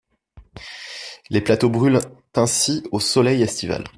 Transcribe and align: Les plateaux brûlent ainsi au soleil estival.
Les 1.29 1.41
plateaux 1.41 1.69
brûlent 1.69 1.99
ainsi 2.33 2.81
au 2.91 2.99
soleil 2.99 3.43
estival. 3.43 3.83